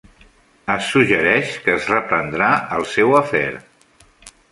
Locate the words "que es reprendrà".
1.65-2.47